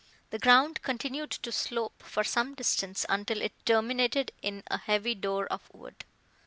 The 0.31 0.39
ground 0.39 0.81
continued 0.81 1.29
to 1.29 1.51
slope 1.51 2.01
for 2.01 2.23
some 2.23 2.55
distance 2.55 3.05
until 3.07 3.39
it 3.39 3.53
terminated 3.67 4.31
in 4.41 4.63
a 4.65 4.79
heavy 4.79 5.13
door 5.13 5.45
of 5.45 5.69
wood. 5.71 6.05